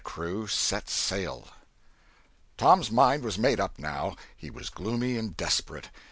[0.03, 1.43] CHAPTER XIII
[2.57, 4.15] TOM'S mind was made up now.
[4.35, 5.89] He was gloomy and desperate.